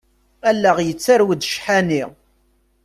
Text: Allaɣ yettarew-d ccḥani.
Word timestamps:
Allaɣ 0.49 0.77
yettarew-d 0.81 1.41
ccḥani. 1.49 2.03